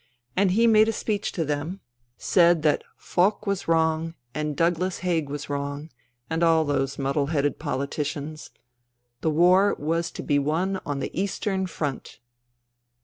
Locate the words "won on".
10.39-11.01